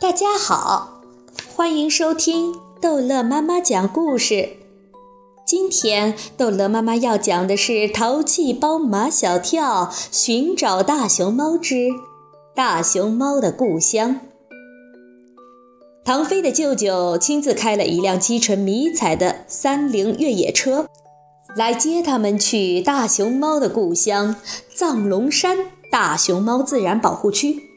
[0.00, 1.02] 大家好，
[1.54, 4.56] 欢迎收听逗乐妈妈讲故事。
[5.46, 11.90] 今天逗乐妈妈要讲的是《淘气包马小跳寻找大熊猫之
[12.54, 14.14] 大熊猫的故乡》。
[16.02, 20.86] 唐飞的舅舅亲自开了一辆漆成迷彩的三菱越野车，
[21.54, 24.36] 来接他们去大熊猫的故乡
[24.74, 25.58] 藏龙山
[25.90, 27.69] 大熊猫自然保护区。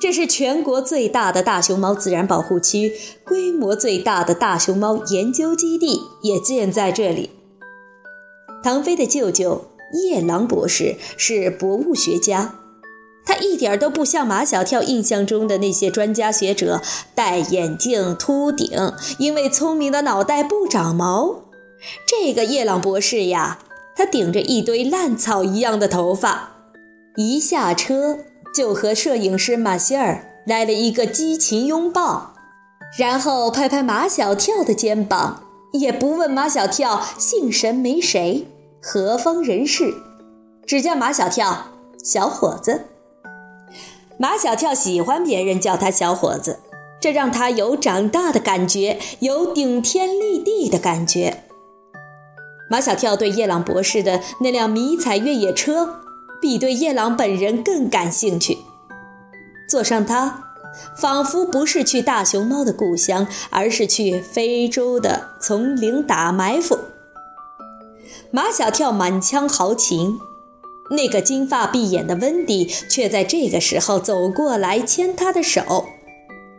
[0.00, 2.92] 这是全国最大的大熊猫自然保护区，
[3.24, 7.30] 规模最大的大熊猫研究基地也建在这里。
[8.62, 12.56] 唐飞的舅舅叶狼博士是博物学家，
[13.24, 16.82] 他一点都不像马小跳印象中的那些专家学者，
[17.14, 18.70] 戴眼镜、秃顶，
[19.18, 21.44] 因为聪明的脑袋不长毛。
[22.06, 23.58] 这个叶狼博士呀，
[23.96, 26.56] 他顶着一堆烂草一样的头发，
[27.16, 28.18] 一下车。
[28.54, 32.34] 就和摄影师马歇尔来了一个激情拥抱，
[32.96, 38.46] 然后拍拍马小跳的肩膀，也不问马小跳姓神没谁，
[38.80, 39.92] 何方人士，
[40.64, 41.72] 只叫马小跳
[42.04, 42.84] 小伙子。
[44.16, 46.60] 马小跳喜欢别人叫他小伙子，
[47.00, 51.42] 这让他有长大的感觉，有顶天立地的感觉。
[52.70, 56.03] 马小跳对叶朗博士的那辆迷彩越野车。
[56.44, 58.58] 比对夜郎本人更感兴趣。
[59.66, 60.44] 坐上它，
[60.94, 66.78] 仿佛不是去大熊猫的故乡，而是去非洲的丛林打埋伏。
[68.30, 70.18] 马小跳满腔豪情，
[70.90, 75.86] 那个金发碧眼的温迪却在这个时候走过来牵他的手。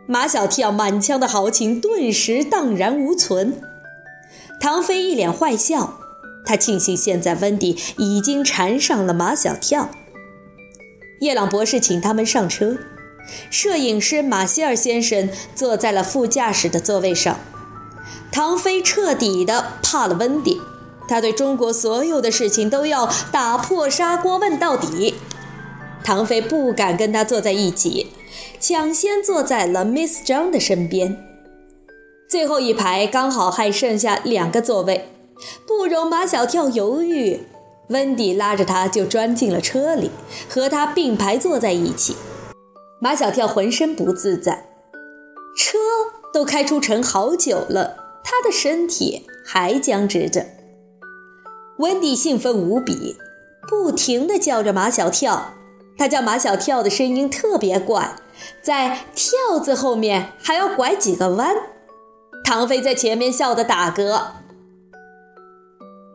[0.08, 3.62] 马小跳满腔的豪情顿时荡然无存。
[4.60, 6.00] 唐飞一脸坏笑。
[6.46, 9.90] 他庆幸现在温迪已经缠上了马小跳。
[11.20, 12.78] 叶朗博士请他们上车，
[13.50, 17.38] 摄影师马歇尔先生坐在了副驾驶的座位上。
[18.30, 20.60] 唐飞彻底的怕了温迪，
[21.08, 25.14] 他对中国所有的事情都要打破砂锅问到底。
[26.04, 28.12] 唐飞不敢跟他坐在一起，
[28.60, 31.16] 抢先坐在了 Miss 张的身边。
[32.28, 35.08] 最后一排刚好还剩下两个座位。
[35.66, 37.46] 不容马小跳犹豫，
[37.88, 40.10] 温迪拉着他就钻进了车里，
[40.48, 42.16] 和他并排坐在一起。
[43.00, 44.68] 马小跳浑身不自在，
[45.56, 45.78] 车
[46.32, 50.46] 都开出城好久了，他的身体还僵直着。
[51.78, 53.16] 温迪兴奋无比，
[53.68, 55.52] 不停地叫着马小跳。
[55.98, 58.16] 他叫马小跳的声音特别怪，
[58.62, 61.56] 在“跳”字后面还要拐几个弯。
[62.44, 64.22] 唐飞在前面笑得打嗝。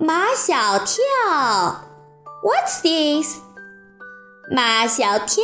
[0.04, 0.96] 马小跳
[2.42, 3.38] ，What's this？
[4.50, 5.44] 马小跳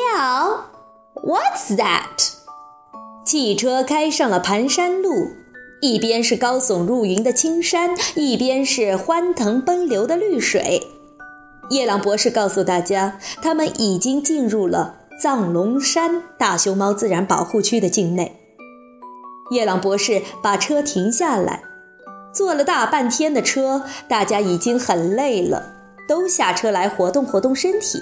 [1.13, 2.31] ，What's that？
[3.23, 5.28] 汽车开上了盘山路，
[5.79, 10.88] 一边是高耸入云的青山，一边是欢腾奔流的绿水。
[11.69, 18.35] 叶朗博士告诉大家，他们已经进入了藏龙山大熊猫自然保护区的境内。
[19.51, 21.66] 叶朗博士把车停下来。
[22.38, 25.74] 坐了大半天的车，大家已经很累了，
[26.08, 28.00] 都下车来活动活动身体。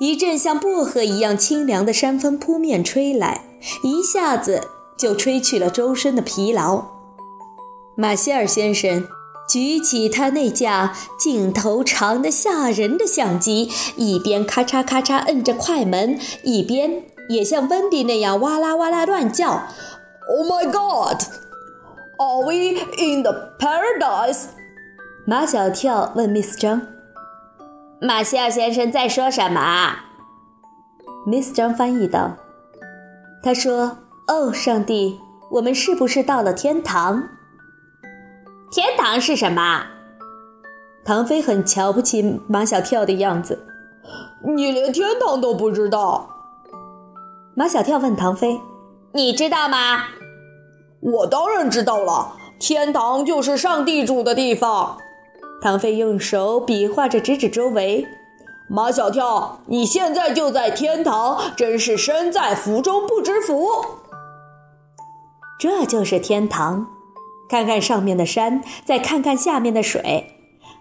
[0.00, 3.44] 一阵像薄荷一样清凉的山风扑面吹来，
[3.84, 4.62] 一下子
[4.98, 6.86] 就吹去了周身的疲劳。
[7.96, 9.06] 马歇尔先生
[9.48, 19.68] 举起他那架镜头长得吓人的相机，一边咔嚓咔嚓摁着快门，一边也像温迪那样哇啦哇啦乱叫
[20.28, 21.22] ：“Oh my God！”
[22.24, 24.46] Are we in the paradise？
[25.26, 26.80] 马小跳问 Miss 张
[28.00, 29.94] ：“马歇尔先生在说什么
[31.28, 32.38] ？”Miss 张翻译道
[33.44, 35.20] ：“他说，哦，上帝，
[35.50, 37.28] 我们是不是到了天堂？
[38.72, 39.84] 天堂是什么？”
[41.04, 43.66] 唐飞很瞧不起马小跳的样子
[44.56, 46.30] ：“你连天堂都不知道？”
[47.54, 48.58] 马小跳问唐飞
[49.12, 50.04] ：“你知道吗？”
[51.04, 54.96] 我当然知道了，天堂就是上帝住的地方。
[55.60, 58.06] 唐飞用手比划着，指指周围。
[58.70, 63.68] 马小跳，你现在就在天堂，真是身在福中不知福。
[65.58, 66.86] 这就是天堂，
[67.50, 70.30] 看看上面的山，再看看下面的水。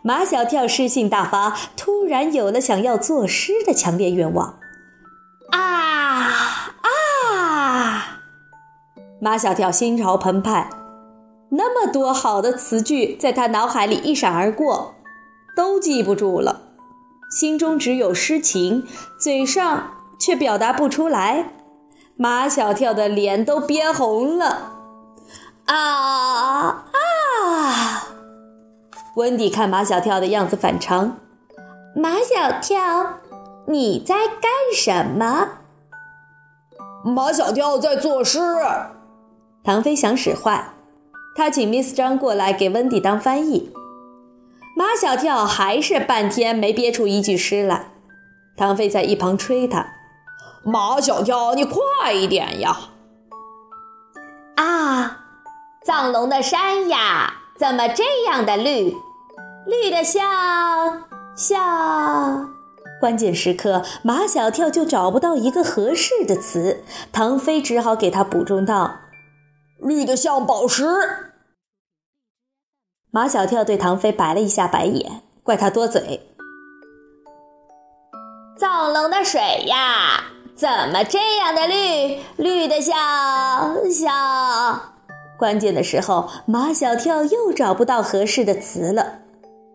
[0.02, 4.60] 马小跳诗性大发，突然有了想要作诗的强烈愿望。
[9.24, 10.70] 马小跳心潮澎湃，
[11.52, 14.96] 那么多好的词句在他脑海里一闪而过，
[15.56, 16.64] 都记不住了，
[17.32, 18.86] 心中只有诗情，
[19.18, 21.54] 嘴上却表达不出来。
[22.18, 24.74] 马小跳的脸都憋红了。
[25.68, 28.04] 啊啊！
[29.16, 31.16] 温迪看马小跳的样子反常。
[31.96, 33.20] 马小跳，
[33.68, 35.48] 你在干什么？
[37.06, 38.42] 马小跳在作诗。
[39.64, 40.74] 唐飞想使坏，
[41.36, 43.72] 他请 Miss 张过来给温迪当翻译。
[44.76, 47.92] 马小跳还是半天没憋出一句诗来。
[48.58, 49.88] 唐飞在一旁催他
[50.66, 52.78] ：“马小跳，你快一点呀！”
[54.58, 55.20] 啊！
[55.84, 58.96] 藏龙的山呀，怎么这样的绿？
[59.66, 61.04] 绿的像
[61.36, 62.50] 像……
[63.00, 69.00] 关键时刻，马小跳就找不到一个合适的词，唐飞只好给他补充道
[69.84, 70.86] ：“绿的像宝石。”
[73.12, 76.22] 马小跳对唐飞白了一下白眼，怪他多嘴。
[78.58, 80.24] 藏龙的水呀，
[80.56, 82.20] 怎么这样的绿？
[82.38, 82.96] 绿的像
[83.92, 84.94] 像……
[85.38, 89.20] 关键的时候，马小跳又找不到合适的词了。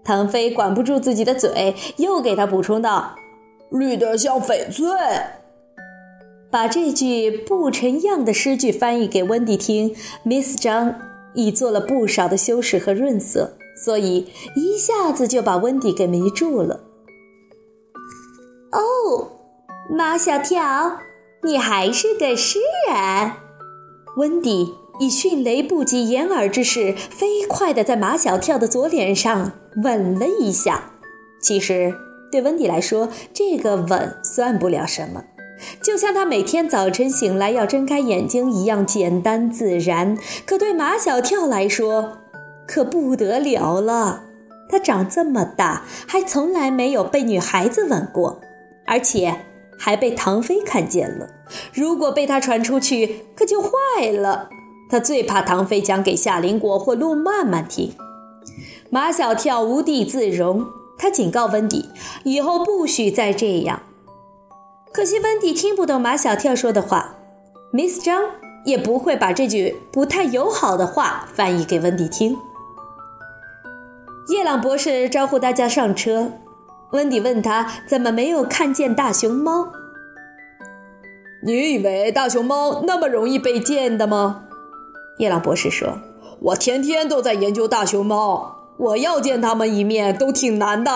[0.05, 3.15] 唐飞管不住自己的嘴，又给他补充道
[3.71, 4.87] ：“绿的像翡翠。”
[6.51, 10.95] 把这句不成样的诗句翻译给温迪听，Miss 张
[11.35, 16.81] 已做了不少的修饰和润色，所以一下子就把温迪给迷住了。
[18.73, 19.31] 哦，
[19.91, 20.99] 马小跳，
[21.43, 22.59] 你还是个诗
[22.89, 23.33] 人，
[24.17, 24.75] 温迪。
[25.01, 29.53] 以迅雷不及掩耳之势，飞快地在马小跳的左脸上
[29.85, 30.91] 吻了一下。
[31.41, 31.95] 其实，
[32.33, 35.23] 对温迪来说，这个吻算不了什么，
[35.89, 40.19] 就像他每天早晨醒来要睁开眼睛一样简单自然。
[40.45, 42.19] 可对马小跳来说，
[42.67, 44.25] 可不得了了。
[44.69, 48.39] 他长这么大，还从来没有被女孩子吻过，
[48.87, 49.35] 而且
[49.79, 51.27] 还被唐飞看见了。
[51.73, 54.51] 如果被他传出去，可就坏了。
[54.91, 57.95] 他最怕唐飞讲给夏林果或陆曼曼听。
[58.91, 60.67] 马小跳无地自容，
[60.99, 61.89] 他警告温迪，
[62.25, 63.81] 以后不许再这样。
[64.93, 67.15] 可惜温迪听不懂马小跳说的话
[67.73, 68.23] ，Miss 张
[68.65, 72.37] 也不会把这句不太友好的话翻译给温迪听。
[74.29, 76.33] 叶朗博士招呼大家上车，
[76.93, 79.69] 温迪问他怎么没有看见大熊猫？
[81.45, 84.45] 你以为大熊猫那么容易被见的吗？
[85.19, 86.01] 叶朗博士说
[86.41, 90.91] ：“我天天都在研究大熊猫，我要见它们一面都挺难的。”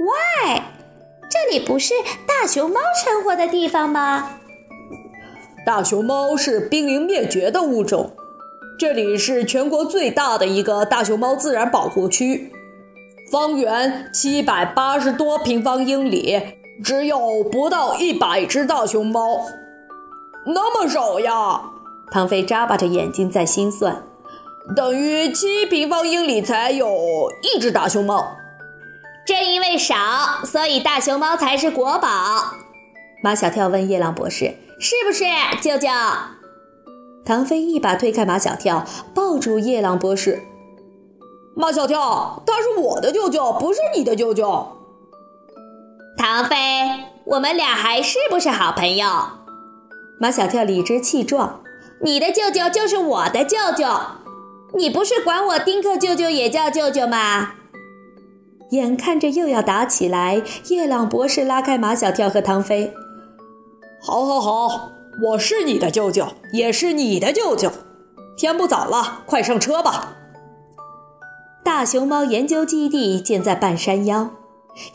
[0.00, 0.62] Why？
[1.28, 1.92] 这里不是
[2.26, 4.38] 大熊猫生活的地方吗？
[5.64, 8.12] 大熊猫是濒临灭绝的物种，
[8.78, 12.52] 这里是全国最大的一个大熊猫自然保护区，
[13.32, 16.40] 方圆七百八十多平方英里，
[16.84, 19.40] 只有不到一百只大熊猫，
[20.46, 21.60] 那么少呀！
[22.12, 24.04] 唐飞眨巴着眼睛在心算，
[24.76, 28.24] 等于七平方英里才有一只大熊猫。
[29.26, 29.94] 正因为少，
[30.44, 32.08] 所以大熊猫才是国宝。
[33.20, 35.24] 马小跳问夜郎博士：“是不是，
[35.60, 35.88] 舅舅？”
[37.26, 40.42] 唐飞一把推开马小跳，抱住夜郎博士
[41.56, 44.68] ：“马小跳，他是我的舅舅，不是你的舅舅。”
[46.16, 46.56] 唐飞，
[47.24, 49.08] 我们俩还是不是好朋友？
[50.20, 51.62] 马小跳理直气壮。
[52.02, 53.86] 你的舅舅就是我的舅舅，
[54.74, 57.54] 你不是管我丁克舅舅也叫舅舅吗？
[58.70, 62.92] 眼看着又要打起来，叶朗博士拉开马小跳和唐飞。
[64.00, 64.90] 好，好，好，
[65.22, 67.70] 我是你的舅舅，也是你的舅舅。
[68.36, 70.16] 天不早了，快上车吧。
[71.64, 74.30] 大熊猫研究基地建在半山腰。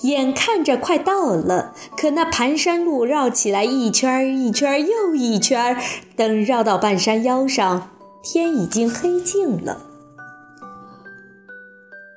[0.02, 5.76] 眼看着快到了，可那盘山路绕起来一圈一圈又一圈，
[6.16, 7.90] 等绕到半山腰上，
[8.22, 9.82] 天已经黑尽了。